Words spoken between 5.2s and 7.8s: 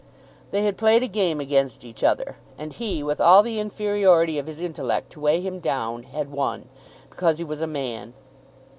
him down, had won, because he was a